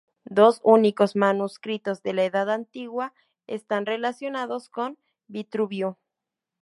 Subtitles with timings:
[0.25, 3.13] Dos únicos manuscritos de la Edad Antigua
[3.45, 5.99] están relacionados con Vitruvio.